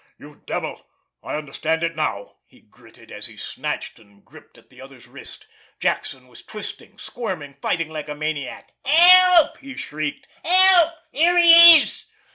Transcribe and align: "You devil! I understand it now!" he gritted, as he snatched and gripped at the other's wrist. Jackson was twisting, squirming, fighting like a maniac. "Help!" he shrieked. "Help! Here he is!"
"You 0.17 0.41
devil! 0.47 0.87
I 1.21 1.35
understand 1.35 1.83
it 1.83 1.95
now!" 1.95 2.37
he 2.47 2.61
gritted, 2.61 3.11
as 3.11 3.27
he 3.27 3.37
snatched 3.37 3.99
and 3.99 4.25
gripped 4.25 4.57
at 4.57 4.71
the 4.71 4.81
other's 4.81 5.05
wrist. 5.07 5.45
Jackson 5.79 6.27
was 6.27 6.41
twisting, 6.41 6.97
squirming, 6.97 7.57
fighting 7.61 7.89
like 7.89 8.09
a 8.09 8.15
maniac. 8.15 8.73
"Help!" 8.83 9.59
he 9.59 9.75
shrieked. 9.75 10.27
"Help! 10.43 10.91
Here 11.11 11.37
he 11.37 11.81
is!" 11.81 12.07